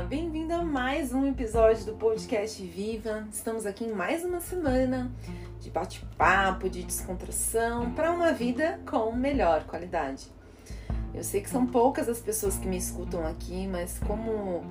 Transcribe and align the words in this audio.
Bem-vindo 0.00 0.54
a 0.54 0.64
mais 0.64 1.12
um 1.12 1.26
episódio 1.26 1.84
do 1.84 1.92
podcast 1.92 2.64
Viva. 2.64 3.28
Estamos 3.30 3.66
aqui 3.66 3.84
em 3.84 3.92
mais 3.92 4.24
uma 4.24 4.40
semana 4.40 5.12
de 5.60 5.68
bate-papo, 5.68 6.70
de 6.70 6.82
descontração 6.82 7.92
para 7.92 8.10
uma 8.10 8.32
vida 8.32 8.80
com 8.90 9.12
melhor 9.12 9.64
qualidade. 9.64 10.28
Eu 11.14 11.22
sei 11.22 11.42
que 11.42 11.50
são 11.50 11.66
poucas 11.66 12.08
as 12.08 12.20
pessoas 12.20 12.56
que 12.56 12.66
me 12.66 12.78
escutam 12.78 13.26
aqui, 13.26 13.66
mas 13.66 13.98
como 13.98 14.64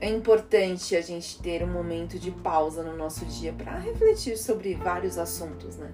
é 0.00 0.08
importante 0.08 0.96
a 0.96 1.02
gente 1.02 1.38
ter 1.42 1.62
um 1.62 1.70
momento 1.70 2.18
de 2.18 2.30
pausa 2.30 2.82
no 2.82 2.96
nosso 2.96 3.26
dia 3.26 3.52
para 3.52 3.78
refletir 3.78 4.38
sobre 4.38 4.74
vários 4.74 5.18
assuntos, 5.18 5.76
né? 5.76 5.92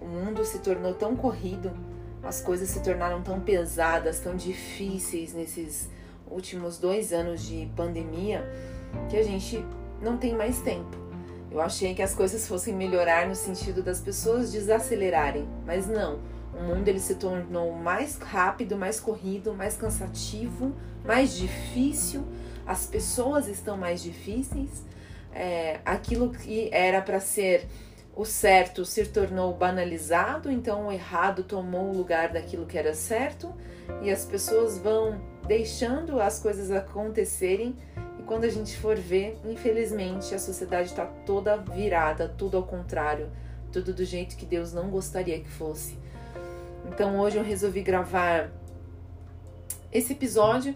O 0.00 0.06
mundo 0.06 0.44
se 0.44 0.58
tornou 0.58 0.92
tão 0.92 1.14
corrido, 1.14 1.70
as 2.20 2.40
coisas 2.40 2.68
se 2.68 2.82
tornaram 2.82 3.22
tão 3.22 3.38
pesadas, 3.38 4.18
tão 4.18 4.34
difíceis 4.34 5.32
nesses 5.32 5.88
últimos 6.30 6.78
dois 6.78 7.12
anos 7.12 7.42
de 7.42 7.70
pandemia 7.76 8.44
que 9.08 9.16
a 9.16 9.22
gente 9.22 9.64
não 10.00 10.16
tem 10.16 10.34
mais 10.34 10.60
tempo. 10.60 10.96
Eu 11.50 11.60
achei 11.60 11.94
que 11.94 12.02
as 12.02 12.14
coisas 12.14 12.46
fossem 12.46 12.74
melhorar 12.74 13.26
no 13.26 13.34
sentido 13.34 13.82
das 13.82 14.00
pessoas 14.00 14.52
desacelerarem, 14.52 15.48
mas 15.66 15.86
não. 15.86 16.20
O 16.54 16.62
mundo 16.62 16.86
ele 16.88 17.00
se 17.00 17.16
tornou 17.16 17.72
mais 17.72 18.16
rápido, 18.18 18.76
mais 18.76 19.00
corrido, 19.00 19.52
mais 19.52 19.76
cansativo, 19.76 20.72
mais 21.04 21.36
difícil. 21.36 22.24
As 22.66 22.86
pessoas 22.86 23.48
estão 23.48 23.76
mais 23.76 24.02
difíceis. 24.02 24.84
É, 25.32 25.80
aquilo 25.84 26.30
que 26.30 26.68
era 26.72 27.00
para 27.00 27.20
ser 27.20 27.66
o 28.14 28.24
certo 28.24 28.84
se 28.84 29.06
tornou 29.06 29.54
banalizado, 29.54 30.50
então 30.50 30.88
o 30.88 30.92
errado 30.92 31.44
tomou 31.44 31.90
o 31.90 31.96
lugar 31.96 32.32
daquilo 32.32 32.66
que 32.66 32.76
era 32.76 32.92
certo 32.92 33.54
e 34.02 34.10
as 34.10 34.24
pessoas 34.24 34.78
vão 34.78 35.20
deixando 35.50 36.20
as 36.20 36.38
coisas 36.38 36.70
acontecerem 36.70 37.74
e 38.20 38.22
quando 38.22 38.44
a 38.44 38.48
gente 38.48 38.78
for 38.78 38.94
ver, 38.94 39.36
infelizmente 39.44 40.32
a 40.32 40.38
sociedade 40.38 40.90
está 40.90 41.04
toda 41.04 41.56
virada, 41.56 42.32
tudo 42.38 42.56
ao 42.56 42.62
contrário, 42.62 43.28
tudo 43.72 43.92
do 43.92 44.04
jeito 44.04 44.36
que 44.36 44.46
Deus 44.46 44.72
não 44.72 44.88
gostaria 44.90 45.40
que 45.40 45.48
fosse. 45.48 45.98
Então 46.86 47.18
hoje 47.18 47.36
eu 47.36 47.42
resolvi 47.42 47.82
gravar 47.82 48.48
esse 49.90 50.12
episódio 50.12 50.72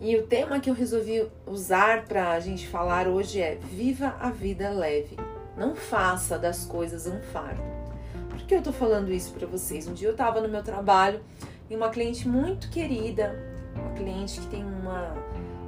e 0.00 0.14
o 0.14 0.24
tema 0.24 0.60
que 0.60 0.70
eu 0.70 0.74
resolvi 0.74 1.26
usar 1.44 2.04
para 2.04 2.30
a 2.30 2.38
gente 2.38 2.68
falar 2.68 3.08
hoje 3.08 3.40
é 3.40 3.56
Viva 3.56 4.14
a 4.20 4.30
vida 4.30 4.70
leve. 4.70 5.16
Não 5.56 5.74
faça 5.74 6.38
das 6.38 6.64
coisas 6.64 7.08
um 7.08 7.20
fardo. 7.32 7.60
Por 8.30 8.38
que 8.42 8.54
eu 8.54 8.62
tô 8.62 8.72
falando 8.72 9.10
isso 9.10 9.32
para 9.32 9.48
vocês? 9.48 9.88
Um 9.88 9.94
dia 9.94 10.06
eu 10.06 10.12
estava 10.12 10.40
no 10.40 10.48
meu 10.48 10.62
trabalho 10.62 11.20
e 11.68 11.74
uma 11.74 11.88
cliente 11.88 12.28
muito 12.28 12.70
querida, 12.70 13.51
cliente 14.02 14.40
que 14.40 14.46
tem 14.48 14.64
uma, 14.64 15.14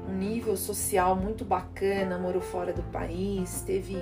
um 0.08 0.14
nível 0.14 0.56
social 0.56 1.14
muito 1.14 1.44
bacana, 1.44 2.18
morou 2.18 2.42
fora 2.42 2.72
do 2.72 2.82
país, 2.84 3.62
teve 3.62 3.96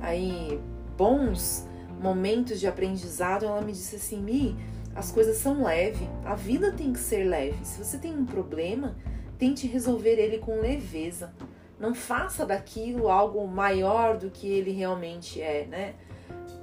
aí 0.00 0.60
bons 0.96 1.66
momentos 2.00 2.60
de 2.60 2.66
aprendizado. 2.66 3.44
Ela 3.44 3.60
me 3.60 3.72
disse 3.72 3.96
assim: 3.96 4.20
Mi, 4.20 4.56
as 4.94 5.10
coisas 5.10 5.36
são 5.36 5.64
leves, 5.64 6.08
a 6.24 6.34
vida 6.34 6.72
tem 6.72 6.92
que 6.92 7.00
ser 7.00 7.24
leve. 7.24 7.64
Se 7.64 7.82
você 7.82 7.98
tem 7.98 8.16
um 8.16 8.24
problema, 8.24 8.96
tente 9.38 9.66
resolver 9.66 10.16
ele 10.18 10.38
com 10.38 10.60
leveza. 10.60 11.34
Não 11.78 11.92
faça 11.94 12.46
daquilo 12.46 13.08
algo 13.08 13.46
maior 13.48 14.16
do 14.16 14.30
que 14.30 14.46
ele 14.46 14.70
realmente 14.70 15.42
é, 15.42 15.66
né? 15.66 15.94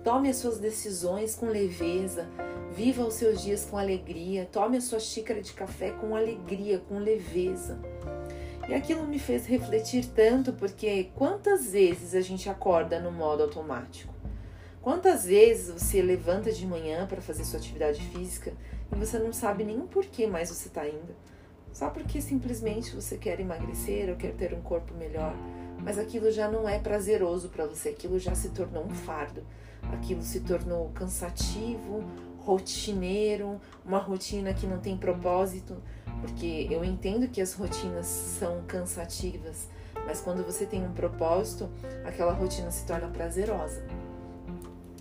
Tome 0.03 0.29
as 0.29 0.37
suas 0.37 0.57
decisões 0.57 1.35
com 1.35 1.47
leveza, 1.47 2.27
viva 2.75 3.05
os 3.05 3.15
seus 3.15 3.41
dias 3.41 3.65
com 3.65 3.77
alegria, 3.77 4.47
tome 4.51 4.77
a 4.77 4.81
sua 4.81 4.99
xícara 4.99 5.41
de 5.41 5.53
café 5.53 5.91
com 5.91 6.15
alegria, 6.15 6.79
com 6.79 6.97
leveza. 6.97 7.79
E 8.67 8.73
aquilo 8.73 9.05
me 9.05 9.19
fez 9.19 9.45
refletir 9.45 10.05
tanto 10.05 10.53
porque 10.53 11.09
quantas 11.15 11.71
vezes 11.71 12.15
a 12.15 12.21
gente 12.21 12.49
acorda 12.49 12.99
no 12.99 13.11
modo 13.11 13.43
automático? 13.43 14.13
Quantas 14.81 15.25
vezes 15.25 15.81
você 15.81 16.01
levanta 16.01 16.51
de 16.51 16.65
manhã 16.65 17.05
para 17.05 17.21
fazer 17.21 17.43
sua 17.43 17.59
atividade 17.59 18.01
física 18.01 18.53
e 18.91 18.95
você 18.95 19.19
não 19.19 19.33
sabe 19.33 19.63
nem 19.63 19.81
por 19.81 20.05
que 20.05 20.25
mais 20.25 20.49
você 20.49 20.69
está 20.69 20.87
indo? 20.87 21.13
Só 21.73 21.89
porque 21.89 22.21
simplesmente 22.21 22.95
você 22.95 23.17
quer 23.17 23.39
emagrecer 23.39 24.09
ou 24.09 24.15
quer 24.15 24.33
ter 24.33 24.53
um 24.53 24.61
corpo 24.61 24.93
melhor, 24.93 25.33
mas 25.83 25.97
aquilo 25.97 26.31
já 26.31 26.49
não 26.49 26.67
é 26.67 26.79
prazeroso 26.79 27.49
para 27.49 27.65
você, 27.65 27.89
aquilo 27.89 28.17
já 28.17 28.33
se 28.33 28.49
tornou 28.49 28.83
um 28.85 28.89
fardo 28.89 29.43
aquilo 29.89 30.21
se 30.21 30.41
tornou 30.41 30.89
cansativo, 30.89 32.03
rotineiro, 32.41 33.59
uma 33.85 33.99
rotina 33.99 34.53
que 34.53 34.67
não 34.67 34.79
tem 34.79 34.97
propósito, 34.97 35.77
porque 36.21 36.67
eu 36.69 36.83
entendo 36.83 37.27
que 37.27 37.41
as 37.41 37.53
rotinas 37.53 38.05
são 38.05 38.61
cansativas, 38.67 39.67
mas 40.05 40.21
quando 40.21 40.43
você 40.43 40.65
tem 40.65 40.83
um 40.85 40.91
propósito, 40.91 41.69
aquela 42.05 42.33
rotina 42.33 42.71
se 42.71 42.85
torna 42.85 43.07
prazerosa. 43.07 43.83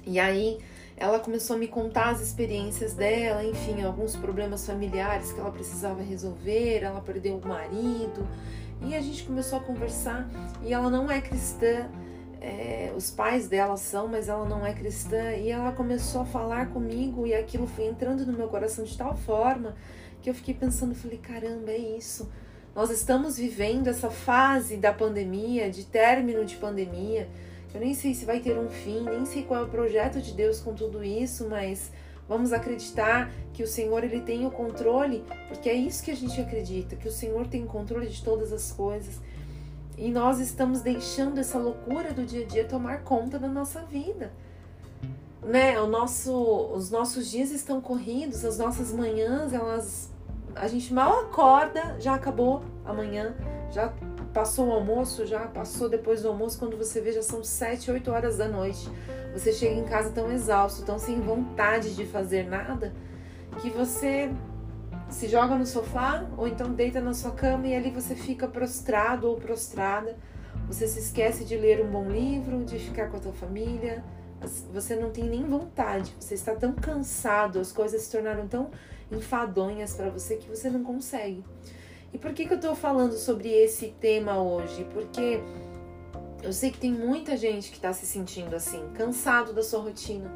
E 0.06 0.18
aí 0.18 0.58
ela 0.96 1.18
começou 1.18 1.56
a 1.56 1.58
me 1.58 1.66
contar 1.66 2.10
as 2.10 2.20
experiências 2.20 2.92
dela, 2.92 3.42
enfim, 3.42 3.82
alguns 3.82 4.16
problemas 4.16 4.66
familiares 4.66 5.32
que 5.32 5.40
ela 5.40 5.50
precisava 5.50 6.02
resolver, 6.02 6.82
ela 6.82 7.00
perdeu 7.00 7.38
o 7.38 7.48
marido, 7.48 8.26
e 8.82 8.94
a 8.94 9.00
gente 9.00 9.24
começou 9.24 9.58
a 9.58 9.62
conversar, 9.62 10.28
e 10.62 10.72
ela 10.72 10.90
não 10.90 11.10
é 11.10 11.20
cristã, 11.20 11.88
é, 12.40 12.92
os 12.96 13.10
pais 13.10 13.48
dela 13.48 13.76
são, 13.76 14.08
mas 14.08 14.28
ela 14.28 14.48
não 14.48 14.66
é 14.66 14.72
cristã, 14.72 15.32
e 15.32 15.50
ela 15.50 15.72
começou 15.72 16.22
a 16.22 16.24
falar 16.24 16.70
comigo 16.70 17.26
e 17.26 17.34
aquilo 17.34 17.66
foi 17.66 17.84
entrando 17.84 18.24
no 18.24 18.32
meu 18.32 18.48
coração 18.48 18.84
de 18.84 18.96
tal 18.96 19.16
forma 19.16 19.76
que 20.22 20.30
eu 20.30 20.34
fiquei 20.34 20.54
pensando, 20.54 20.94
falei, 20.94 21.18
caramba, 21.18 21.70
é 21.70 21.78
isso. 21.78 22.30
Nós 22.74 22.90
estamos 22.90 23.36
vivendo 23.36 23.88
essa 23.88 24.10
fase 24.10 24.76
da 24.76 24.92
pandemia, 24.92 25.70
de 25.70 25.84
término 25.84 26.44
de 26.44 26.56
pandemia. 26.56 27.28
Eu 27.74 27.80
nem 27.80 27.94
sei 27.94 28.14
se 28.14 28.24
vai 28.24 28.40
ter 28.40 28.58
um 28.58 28.68
fim, 28.68 29.02
nem 29.02 29.24
sei 29.24 29.42
qual 29.42 29.60
é 29.60 29.64
o 29.64 29.68
projeto 29.68 30.20
de 30.20 30.32
Deus 30.32 30.60
com 30.60 30.74
tudo 30.74 31.02
isso, 31.02 31.48
mas 31.48 31.90
vamos 32.28 32.52
acreditar 32.52 33.30
que 33.52 33.62
o 33.62 33.66
Senhor 33.66 34.04
ele 34.04 34.20
tem 34.20 34.46
o 34.46 34.50
controle, 34.50 35.24
porque 35.48 35.68
é 35.68 35.74
isso 35.74 36.02
que 36.02 36.10
a 36.10 36.16
gente 36.16 36.40
acredita, 36.40 36.96
que 36.96 37.08
o 37.08 37.12
Senhor 37.12 37.46
tem 37.48 37.64
o 37.64 37.66
controle 37.66 38.08
de 38.08 38.22
todas 38.22 38.52
as 38.52 38.70
coisas 38.72 39.20
e 40.00 40.10
nós 40.10 40.40
estamos 40.40 40.80
deixando 40.80 41.38
essa 41.38 41.58
loucura 41.58 42.14
do 42.14 42.24
dia 42.24 42.42
a 42.42 42.48
dia 42.48 42.64
tomar 42.64 43.02
conta 43.02 43.38
da 43.38 43.46
nossa 43.46 43.82
vida. 43.82 44.32
Né? 45.42 45.78
O 45.78 45.86
nosso, 45.86 46.32
os 46.74 46.90
nossos 46.90 47.30
dias 47.30 47.50
estão 47.50 47.82
corridos, 47.82 48.42
as 48.42 48.56
nossas 48.56 48.92
manhãs, 48.94 49.52
elas 49.52 50.10
a 50.56 50.66
gente 50.66 50.92
mal 50.92 51.20
acorda, 51.20 51.96
já 52.00 52.14
acabou 52.14 52.62
amanhã, 52.84 53.36
já 53.70 53.92
passou 54.32 54.68
o 54.68 54.72
almoço, 54.72 55.26
já 55.26 55.40
passou 55.40 55.88
depois 55.88 56.22
do 56.22 56.28
almoço, 56.28 56.58
quando 56.58 56.78
você 56.78 57.00
vê 57.00 57.12
já 57.12 57.22
são 57.22 57.44
7, 57.44 57.90
8 57.90 58.10
horas 58.10 58.38
da 58.38 58.48
noite. 58.48 58.90
Você 59.34 59.52
chega 59.52 59.74
em 59.74 59.84
casa 59.84 60.10
tão 60.10 60.32
exausto, 60.32 60.82
tão 60.82 60.98
sem 60.98 61.20
vontade 61.20 61.94
de 61.94 62.06
fazer 62.06 62.48
nada, 62.48 62.92
que 63.60 63.68
você 63.68 64.30
se 65.10 65.28
joga 65.28 65.56
no 65.56 65.66
sofá 65.66 66.26
ou 66.36 66.46
então 66.46 66.72
deita 66.72 67.00
na 67.00 67.12
sua 67.12 67.32
cama 67.32 67.66
e 67.66 67.74
ali 67.74 67.90
você 67.90 68.14
fica 68.14 68.46
prostrado 68.46 69.28
ou 69.28 69.36
prostrada. 69.36 70.16
Você 70.66 70.86
se 70.86 71.00
esquece 71.00 71.44
de 71.44 71.56
ler 71.56 71.84
um 71.84 71.90
bom 71.90 72.08
livro, 72.08 72.64
de 72.64 72.78
ficar 72.78 73.10
com 73.10 73.16
a 73.16 73.20
tua 73.20 73.32
família. 73.32 74.04
Você 74.72 74.96
não 74.96 75.10
tem 75.10 75.24
nem 75.24 75.44
vontade. 75.44 76.14
Você 76.18 76.34
está 76.34 76.54
tão 76.54 76.72
cansado, 76.72 77.58
as 77.58 77.72
coisas 77.72 78.02
se 78.02 78.10
tornaram 78.10 78.46
tão 78.46 78.70
enfadonhas 79.10 79.94
para 79.94 80.08
você 80.10 80.36
que 80.36 80.48
você 80.48 80.70
não 80.70 80.82
consegue. 80.84 81.44
E 82.12 82.18
por 82.18 82.32
que, 82.32 82.46
que 82.46 82.52
eu 82.52 82.56
estou 82.56 82.74
falando 82.74 83.12
sobre 83.14 83.48
esse 83.48 83.88
tema 84.00 84.40
hoje? 84.40 84.84
Porque 84.92 85.40
eu 86.42 86.52
sei 86.52 86.70
que 86.70 86.78
tem 86.78 86.92
muita 86.92 87.36
gente 87.36 87.70
que 87.70 87.76
está 87.76 87.92
se 87.92 88.06
sentindo 88.06 88.54
assim, 88.56 88.82
cansado 88.94 89.52
da 89.52 89.62
sua 89.62 89.80
rotina. 89.80 90.30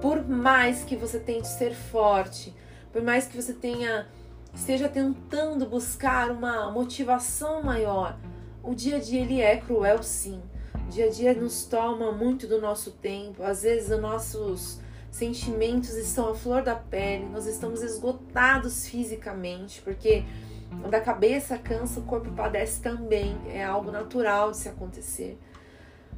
Por 0.00 0.26
mais 0.26 0.84
que 0.84 0.96
você 0.96 1.18
tente 1.18 1.48
ser 1.48 1.74
forte, 1.74 2.54
por 2.94 3.02
mais 3.02 3.26
que 3.26 3.36
você 3.36 3.52
tenha 3.52 4.06
esteja 4.54 4.88
tentando 4.88 5.66
buscar 5.66 6.30
uma 6.30 6.70
motivação 6.70 7.60
maior, 7.60 8.16
o 8.62 8.72
dia 8.72 8.98
a 8.98 9.00
dia 9.00 9.20
ele 9.20 9.40
é 9.40 9.56
cruel 9.56 10.00
sim. 10.00 10.40
O 10.86 10.90
dia 10.90 11.06
a 11.06 11.10
dia 11.10 11.34
nos 11.34 11.64
toma 11.64 12.12
muito 12.12 12.46
do 12.46 12.60
nosso 12.60 12.92
tempo. 12.92 13.42
Às 13.42 13.62
vezes 13.62 13.90
os 13.90 14.00
nossos 14.00 14.78
sentimentos 15.10 15.96
estão 15.96 16.30
à 16.30 16.34
flor 16.36 16.62
da 16.62 16.76
pele, 16.76 17.24
nós 17.24 17.46
estamos 17.46 17.82
esgotados 17.82 18.86
fisicamente, 18.86 19.82
porque 19.82 20.22
da 20.88 21.00
cabeça 21.00 21.58
cansa, 21.58 21.98
o 21.98 22.04
corpo 22.04 22.30
padece 22.30 22.80
também. 22.80 23.36
É 23.48 23.64
algo 23.64 23.90
natural 23.90 24.52
de 24.52 24.58
se 24.58 24.68
acontecer 24.68 25.36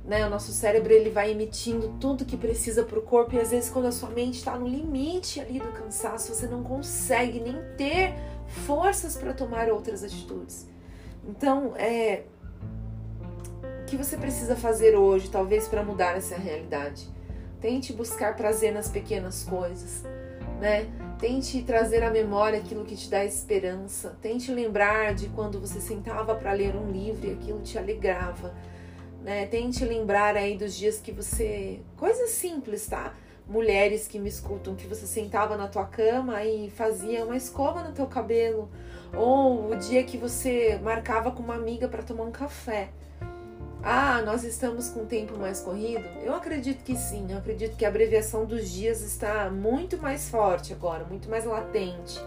né? 0.06 0.26
O 0.26 0.30
nosso 0.30 0.52
cérebro 0.52 0.92
ele 0.92 1.10
vai 1.10 1.30
emitindo 1.32 1.96
tudo 2.00 2.24
que 2.24 2.36
precisa 2.36 2.84
para 2.84 2.98
o 2.98 3.02
corpo 3.02 3.34
e 3.34 3.40
às 3.40 3.50
vezes 3.50 3.68
quando 3.68 3.86
a 3.86 3.92
sua 3.92 4.10
mente 4.10 4.34
está 4.38 4.56
no 4.56 4.66
limite 4.66 5.40
ali 5.40 5.58
do 5.58 5.68
cansaço, 5.72 6.32
você 6.32 6.46
não 6.46 6.62
consegue 6.62 7.40
nem 7.40 7.56
ter 7.76 8.14
forças 8.66 9.16
para 9.16 9.34
tomar 9.34 9.68
outras 9.68 10.04
atitudes. 10.04 10.66
Então, 11.28 11.74
é 11.76 12.22
o 13.82 13.84
que 13.86 13.96
você 13.96 14.16
precisa 14.16 14.56
fazer 14.56 14.96
hoje, 14.96 15.28
talvez 15.30 15.68
para 15.68 15.82
mudar 15.82 16.16
essa 16.16 16.36
realidade? 16.36 17.08
Tente 17.60 17.92
buscar 17.92 18.36
prazer 18.36 18.72
nas 18.72 18.88
pequenas 18.88 19.44
coisas. 19.44 20.02
né? 20.60 20.86
Tente 21.18 21.62
trazer 21.62 22.02
à 22.02 22.10
memória 22.10 22.58
aquilo 22.58 22.84
que 22.84 22.96
te 22.96 23.08
dá 23.08 23.24
esperança. 23.24 24.16
Tente 24.20 24.52
lembrar 24.52 25.14
de 25.14 25.28
quando 25.28 25.60
você 25.60 25.80
sentava 25.80 26.34
para 26.34 26.52
ler 26.52 26.74
um 26.76 26.90
livro 26.90 27.26
e 27.26 27.32
aquilo 27.32 27.60
te 27.60 27.78
alegrava. 27.78 28.54
Né? 29.26 29.44
Tente 29.46 29.84
lembrar 29.84 30.36
aí 30.36 30.56
dos 30.56 30.76
dias 30.76 31.00
que 31.00 31.10
você. 31.10 31.80
Coisas 31.96 32.30
simples, 32.30 32.86
tá? 32.86 33.12
Mulheres 33.44 34.06
que 34.06 34.20
me 34.20 34.28
escutam, 34.28 34.76
que 34.76 34.86
você 34.86 35.04
sentava 35.04 35.56
na 35.56 35.66
tua 35.66 35.84
cama 35.84 36.44
e 36.44 36.70
fazia 36.70 37.24
uma 37.24 37.36
escova 37.36 37.82
no 37.82 37.90
teu 37.90 38.06
cabelo. 38.06 38.70
Ou 39.12 39.72
o 39.72 39.76
dia 39.76 40.04
que 40.04 40.16
você 40.16 40.78
marcava 40.80 41.32
com 41.32 41.42
uma 41.42 41.56
amiga 41.56 41.88
para 41.88 42.04
tomar 42.04 42.22
um 42.22 42.30
café. 42.30 42.90
Ah, 43.82 44.22
nós 44.22 44.44
estamos 44.44 44.90
com 44.90 45.00
um 45.00 45.06
tempo 45.06 45.36
mais 45.36 45.58
corrido? 45.58 46.04
Eu 46.22 46.32
acredito 46.32 46.84
que 46.84 46.94
sim. 46.94 47.26
Eu 47.28 47.38
acredito 47.38 47.76
que 47.76 47.84
a 47.84 47.88
abreviação 47.88 48.44
dos 48.44 48.70
dias 48.70 49.02
está 49.02 49.50
muito 49.50 49.98
mais 49.98 50.28
forte 50.28 50.72
agora, 50.72 51.04
muito 51.04 51.28
mais 51.28 51.44
latente. 51.44 52.20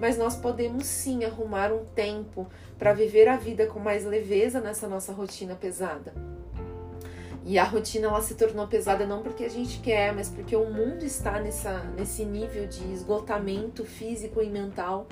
Mas 0.00 0.18
nós 0.18 0.34
podemos 0.34 0.86
sim 0.86 1.24
arrumar 1.24 1.72
um 1.72 1.84
tempo 1.84 2.48
para 2.80 2.92
viver 2.92 3.28
a 3.28 3.36
vida 3.36 3.64
com 3.68 3.78
mais 3.78 4.04
leveza 4.04 4.60
nessa 4.60 4.88
nossa 4.88 5.12
rotina 5.12 5.54
pesada. 5.54 6.31
E 7.44 7.58
a 7.58 7.64
rotina 7.64 8.06
ela 8.06 8.22
se 8.22 8.34
tornou 8.34 8.66
pesada 8.68 9.04
não 9.04 9.22
porque 9.22 9.44
a 9.44 9.50
gente 9.50 9.80
quer, 9.80 10.14
mas 10.14 10.28
porque 10.28 10.54
o 10.54 10.70
mundo 10.70 11.04
está 11.04 11.40
nessa, 11.40 11.82
nesse 11.96 12.24
nível 12.24 12.66
de 12.66 12.84
esgotamento 12.92 13.84
físico 13.84 14.40
e 14.40 14.48
mental 14.48 15.06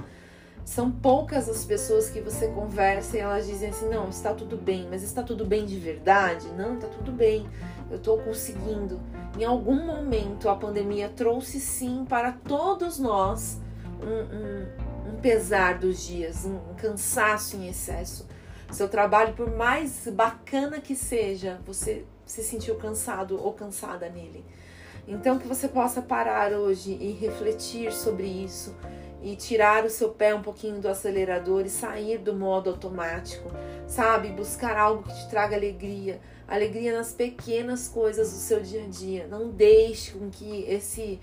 são 0.65 0.91
poucas 0.91 1.49
as 1.49 1.65
pessoas 1.65 2.09
que 2.11 2.21
você 2.21 2.49
conversa 2.49 3.17
e 3.17 3.21
elas 3.21 3.47
dizem 3.47 3.71
assim: 3.71 3.89
não, 3.89 4.09
está 4.09 4.33
tudo 4.33 4.57
bem, 4.57 4.87
mas 4.89 5.03
está 5.03 5.23
tudo 5.23 5.45
bem 5.45 5.67
de 5.67 5.79
verdade? 5.79 6.47
Não, 6.57 6.75
está 6.75 6.87
tudo 6.87 7.11
bem, 7.11 7.49
eu 7.91 7.97
estou 7.97 8.19
conseguindo. 8.19 9.01
Em 9.37 9.45
algum 9.45 9.85
momento 9.85 10.49
a 10.49 10.55
pandemia 10.55 11.09
trouxe 11.09 11.59
sim 11.59 12.05
para 12.09 12.33
todos 12.33 12.99
nós 13.01 13.61
um, 14.01 15.11
um, 15.11 15.13
um 15.15 15.21
pesar 15.21 15.79
dos 15.79 16.07
dias, 16.07 16.45
um, 16.45 16.55
um 16.55 16.75
cansaço 16.77 17.57
em 17.57 17.69
excesso. 17.69 18.29
Seu 18.71 18.89
trabalho, 18.89 19.35
por 19.35 19.51
mais 19.51 20.07
bacana 20.13 20.81
que 20.81 20.95
seja, 20.95 21.61
você 21.67 22.05
se 22.31 22.45
sentiu 22.45 22.77
cansado 22.77 23.43
ou 23.43 23.53
cansada 23.53 24.09
nele. 24.09 24.45
Então, 25.09 25.39
que 25.39 25.49
você 25.49 25.67
possa 25.67 26.01
parar 26.01 26.53
hoje 26.53 26.93
e 26.93 27.11
refletir 27.11 27.93
sobre 27.93 28.27
isso 28.27 28.75
e 29.21 29.35
tirar 29.35 29.85
o 29.85 29.91
seu 29.91 30.11
pé 30.11 30.35
um 30.35 30.41
pouquinho 30.41 30.81
do 30.81 30.89
acelerador 30.89 31.67
e 31.67 31.69
sair 31.69 32.19
do 32.19 32.33
modo 32.33 32.71
automático, 32.71 33.51
sabe? 33.87 34.29
Buscar 34.29 34.77
algo 34.77 35.03
que 35.03 35.13
te 35.13 35.29
traga 35.29 35.57
alegria, 35.57 36.21
alegria 36.47 36.97
nas 36.97 37.13
pequenas 37.13 37.89
coisas 37.89 38.31
do 38.31 38.39
seu 38.39 38.61
dia 38.61 38.85
a 38.85 38.89
dia. 38.89 39.27
Não 39.27 39.51
deixe 39.51 40.13
com 40.13 40.31
que 40.31 40.65
esse 40.69 41.21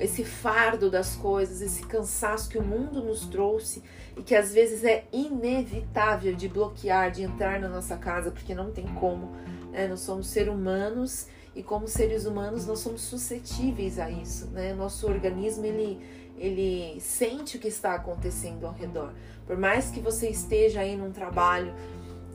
esse 0.00 0.24
fardo 0.24 0.90
das 0.90 1.14
coisas, 1.14 1.60
esse 1.60 1.82
cansaço 1.82 2.48
que 2.48 2.56
o 2.56 2.62
mundo 2.62 3.04
nos 3.04 3.26
trouxe 3.26 3.82
e 4.16 4.22
que 4.22 4.34
às 4.34 4.50
vezes 4.50 4.82
é 4.82 5.04
inevitável 5.12 6.34
de 6.34 6.48
bloquear, 6.48 7.10
de 7.10 7.22
entrar 7.22 7.60
na 7.60 7.68
nossa 7.68 7.98
casa, 7.98 8.30
porque 8.30 8.54
não 8.54 8.70
tem 8.70 8.86
como. 8.94 9.30
Né? 9.70 9.86
Nós 9.88 10.00
somos 10.00 10.26
seres 10.26 10.52
humanos 10.52 11.26
e 11.54 11.62
como 11.62 11.88
seres 11.88 12.26
humanos 12.26 12.66
nós 12.66 12.78
somos 12.78 13.02
suscetíveis 13.02 13.98
a 13.98 14.10
isso, 14.10 14.46
né? 14.48 14.72
Nosso 14.72 15.06
organismo 15.06 15.64
ele 15.66 16.00
ele 16.40 16.98
sente 17.00 17.58
o 17.58 17.60
que 17.60 17.68
está 17.68 17.94
acontecendo 17.94 18.66
ao 18.66 18.72
redor. 18.72 19.12
Por 19.46 19.58
mais 19.58 19.90
que 19.90 20.00
você 20.00 20.30
esteja 20.30 20.80
aí 20.80 20.96
num 20.96 21.12
trabalho 21.12 21.74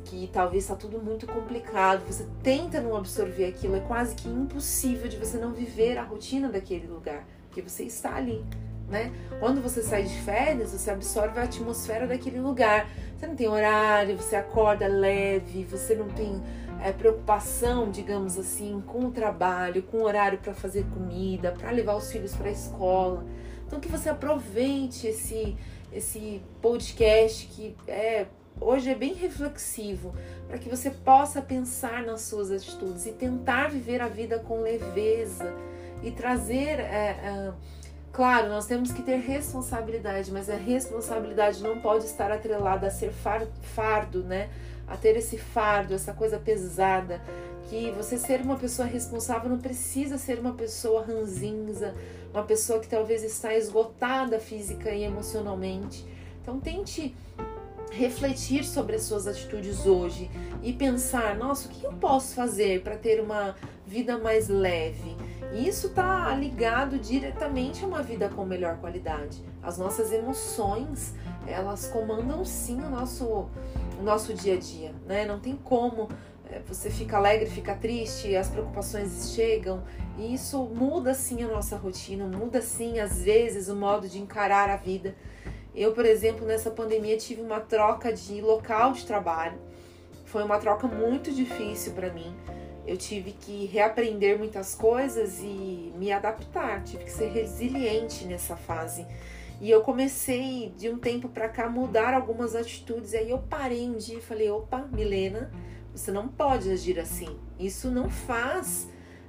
que 0.03 0.29
talvez 0.31 0.63
está 0.63 0.75
tudo 0.75 0.99
muito 0.99 1.25
complicado, 1.25 2.05
você 2.05 2.27
tenta 2.43 2.79
não 2.79 2.95
absorver 2.95 3.45
aquilo, 3.45 3.75
é 3.75 3.79
quase 3.79 4.13
que 4.13 4.29
impossível 4.29 5.07
de 5.07 5.17
você 5.17 5.39
não 5.39 5.51
viver 5.51 5.97
a 5.97 6.03
rotina 6.03 6.49
daquele 6.49 6.85
lugar, 6.85 7.25
porque 7.47 7.63
você 7.63 7.83
está 7.83 8.15
ali. 8.15 8.45
Né? 8.89 9.11
Quando 9.39 9.61
você 9.61 9.81
sai 9.81 10.03
de 10.03 10.15
férias, 10.21 10.71
você 10.71 10.91
absorve 10.91 11.39
a 11.39 11.43
atmosfera 11.43 12.05
daquele 12.05 12.39
lugar. 12.39 12.87
Você 13.17 13.25
não 13.25 13.35
tem 13.35 13.47
horário, 13.47 14.15
você 14.15 14.35
acorda 14.35 14.87
leve, 14.87 15.63
você 15.63 15.95
não 15.95 16.07
tem 16.09 16.41
é, 16.83 16.91
preocupação, 16.91 17.89
digamos 17.89 18.37
assim, 18.37 18.83
com 18.85 19.05
o 19.05 19.11
trabalho, 19.11 19.81
com 19.83 19.97
o 19.97 20.03
horário 20.03 20.37
para 20.37 20.53
fazer 20.53 20.85
comida, 20.93 21.51
para 21.51 21.71
levar 21.71 21.95
os 21.95 22.11
filhos 22.11 22.35
para 22.35 22.47
a 22.47 22.51
escola. 22.51 23.25
Então 23.65 23.79
que 23.79 23.89
você 23.89 24.09
aproveite 24.09 25.07
esse 25.07 25.57
esse 25.91 26.41
podcast 26.61 27.47
que 27.47 27.73
é 27.88 28.25
hoje 28.59 28.89
é 28.89 28.95
bem 28.95 29.13
reflexivo, 29.13 30.13
para 30.47 30.57
que 30.57 30.69
você 30.69 30.89
possa 30.89 31.41
pensar 31.41 32.03
nas 32.03 32.21
suas 32.21 32.51
atitudes 32.51 33.05
e 33.05 33.13
tentar 33.13 33.69
viver 33.69 34.01
a 34.01 34.07
vida 34.07 34.39
com 34.39 34.61
leveza 34.61 35.53
e 36.03 36.11
trazer. 36.11 36.79
É, 36.79 37.17
é, 37.23 37.53
claro, 38.15 38.47
nós 38.47 38.65
temos 38.65 38.94
que 38.94 39.03
ter 39.03 39.17
responsabilidade, 39.17 40.31
mas 40.31 40.50
a 40.50 40.56
responsabilidade 40.56 41.62
não 41.62 41.81
pode 41.81 42.06
estar 42.06 42.31
atrelada 42.31 42.88
a 42.88 42.89
ser 42.89 43.12
fardo, 43.12 44.23
né? 44.23 44.50
A 44.88 44.95
ter 44.95 45.17
esse 45.17 45.38
fardo, 45.38 45.94
essa 45.94 46.13
coisa 46.13 46.39
pesada. 46.39 47.21
Que 47.69 47.91
você 47.91 48.17
ser 48.17 48.39
uma 48.39 48.56
pessoa 48.56 48.88
responsável 48.88 49.50
não 49.50 49.57
precisa 49.57 50.17
ser 50.17 50.39
uma 50.39 50.53
pessoa 50.53 51.03
ranzinza, 51.03 51.94
uma 52.31 52.44
pessoa 52.44 52.79
que 52.79 52.88
talvez 52.88 53.21
está 53.21 53.53
esgotada 53.53 54.39
física 54.39 54.91
e 54.91 55.03
emocionalmente. 55.03 56.06
Então 56.41 56.57
tente 56.57 57.13
refletir 57.91 58.63
sobre 58.63 58.95
as 58.95 59.03
suas 59.03 59.27
atitudes 59.27 59.85
hoje 59.85 60.31
e 60.63 60.71
pensar, 60.71 61.35
nossa, 61.35 61.67
o 61.67 61.71
que 61.71 61.83
eu 61.83 61.91
posso 61.91 62.33
fazer 62.33 62.81
para 62.81 62.95
ter 62.95 63.19
uma 63.19 63.56
vida 63.85 64.17
mais 64.17 64.47
leve? 64.47 65.17
E 65.53 65.68
isso 65.68 65.88
está 65.88 66.33
ligado 66.36 66.97
diretamente 67.00 67.83
a 67.83 67.88
uma 67.88 68.03
vida 68.03 68.30
com 68.30 68.45
melhor 68.45 68.77
qualidade. 68.77 69.44
As 69.62 69.77
nossas 69.77 70.12
emoções, 70.12 71.13
elas 71.47 71.88
comandam 71.88 72.44
sim 72.44 72.81
o 72.81 72.89
nosso, 72.89 73.25
o 74.00 74.03
nosso 74.03 74.33
dia 74.33 74.56
a 74.56 74.57
dia, 74.57 74.94
né? 75.07 75.25
Não 75.25 75.39
tem 75.39 75.56
como 75.56 76.09
é, 76.50 76.59
você 76.68 76.89
fica 76.89 77.18
alegre, 77.18 77.50
fica 77.50 77.74
triste, 77.75 78.36
as 78.36 78.50
preocupações 78.50 79.33
chegam 79.33 79.83
e 80.18 80.33
isso 80.33 80.63
muda 80.65 81.13
sim 81.13 81.44
a 81.44 81.48
nossa 81.48 81.75
rotina, 81.75 82.25
muda 82.27 82.62
sim 82.62 83.00
às 83.00 83.24
vezes 83.24 83.68
o 83.68 83.75
modo 83.75 84.07
de 84.07 84.19
encarar 84.19 84.69
a 84.69 84.75
vida. 84.75 85.15
Eu, 85.74 85.94
por 85.94 86.06
exemplo, 86.06 86.45
nessa 86.45 86.71
pandemia 86.71 87.18
tive 87.18 87.41
uma 87.41 87.59
troca 87.59 88.13
de 88.13 88.39
local 88.41 88.94
de 88.94 89.06
trabalho. 89.06 89.59
Foi 90.25 90.44
uma 90.44 90.57
troca 90.57 90.88
muito 90.88 91.31
difícil 91.31 91.94
para 91.94 92.12
mim. 92.12 92.33
Eu 92.85 92.97
tive 92.97 93.31
que 93.31 93.65
reaprender 93.65 94.37
muitas 94.37 94.75
coisas 94.75 95.39
e 95.39 95.91
me 95.97 96.11
adaptar, 96.11 96.83
tive 96.83 97.03
que 97.05 97.11
ser 97.11 97.29
resiliente 97.29 98.25
nessa 98.25 98.55
fase. 98.55 99.05
E 99.59 99.69
eu 99.69 99.81
comecei 99.81 100.73
de 100.77 100.89
um 100.89 100.99
tempo 100.99 101.29
para 101.29 101.49
cá 101.49 101.69
mudar 101.69 102.13
algumas 102.13 102.55
atitudes. 102.55 103.13
Aí 103.13 103.29
eu 103.29 103.39
parei 103.39 103.88
um 103.89 103.95
dia 103.95 104.17
e 104.17 104.21
falei: 104.21 104.50
opa, 104.51 104.88
Milena, 104.91 105.51
você 105.93 106.12
não 106.12 106.27
pode 106.27 106.69
agir 106.69 107.00
assim. 107.00 107.39
Isso 107.57 107.89
não 107.89 108.10
faz 108.10 108.88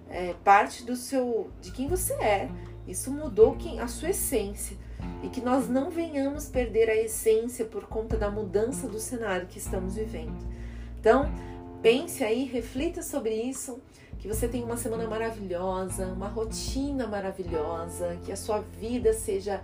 é, 0.09 0.35
parte 0.45 0.85
do 0.85 0.97
seu, 0.97 1.51
de 1.61 1.71
quem 1.71 1.89
você 1.89 2.13
é. 2.15 2.49
Isso 2.87 3.11
mudou 3.11 3.57
quem, 3.57 3.81
a 3.81 3.89
sua 3.89 4.11
essência 4.11 4.77
e 5.23 5.29
que 5.29 5.41
nós 5.41 5.69
não 5.69 5.91
venhamos 5.91 6.47
perder 6.47 6.89
a 6.89 6.97
essência 6.97 7.65
por 7.65 7.87
conta 7.87 8.17
da 8.17 8.31
mudança 8.31 8.89
do 8.89 8.99
cenário 8.99 9.47
que 9.47 9.59
estamos 9.59 9.97
vivendo. 9.97 10.37
Então, 10.99 11.31
pense 11.87 12.25
aí, 12.25 12.43
reflita 12.43 13.01
sobre 13.01 13.33
isso, 13.33 13.79
que 14.19 14.27
você 14.27 14.49
tenha 14.49 14.67
uma 14.67 14.77
semana 14.77 15.07
maravilhosa, 15.07 16.07
uma 16.07 16.27
rotina 16.27 17.07
maravilhosa, 17.07 18.19
que 18.25 18.33
a 18.33 18.37
sua 18.37 18.59
vida 18.59 19.13
seja 19.13 19.63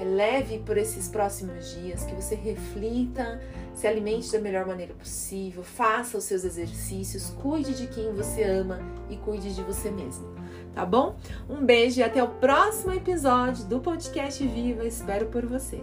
é 0.00 0.04
leve 0.04 0.60
por 0.60 0.78
esses 0.78 1.08
próximos 1.08 1.74
dias, 1.74 2.04
que 2.04 2.14
você 2.14 2.34
reflita, 2.34 3.38
se 3.74 3.86
alimente 3.86 4.32
da 4.32 4.38
melhor 4.38 4.64
maneira 4.64 4.94
possível, 4.94 5.62
faça 5.62 6.16
os 6.16 6.24
seus 6.24 6.42
exercícios, 6.42 7.34
cuide 7.42 7.74
de 7.74 7.86
quem 7.88 8.14
você 8.14 8.44
ama 8.44 8.78
e 9.10 9.16
cuide 9.18 9.54
de 9.54 9.62
você 9.62 9.90
mesmo. 9.90 10.26
Tá 10.74 10.86
bom? 10.86 11.16
Um 11.50 11.66
beijo 11.66 12.00
e 12.00 12.02
até 12.02 12.22
o 12.22 12.28
próximo 12.28 12.94
episódio 12.94 13.66
do 13.66 13.78
podcast 13.78 14.42
Viva. 14.46 14.86
Espero 14.86 15.26
por 15.26 15.44
você. 15.44 15.82